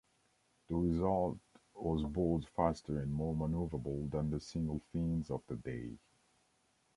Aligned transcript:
The 0.67 0.73
result 0.77 1.37
was 1.75 2.11
boards 2.11 2.47
faster 2.55 2.97
and 2.97 3.13
more 3.13 3.35
manoeuvrable 3.35 4.09
than 4.09 4.31
the 4.31 4.39
single-fins 4.39 5.29
of 5.29 5.43
the 5.45 5.55
day. 5.57 5.95